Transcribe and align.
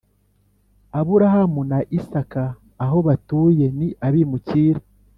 aburahamu 0.99 1.61
na 1.71 1.79
isaka 1.97 2.43
aho 2.83 2.97
batuye 3.07 3.65
ni 3.77 3.87
abimukira 4.07 4.81